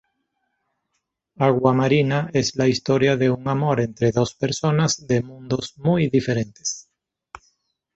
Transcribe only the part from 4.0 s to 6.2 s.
dos personas de mundos muy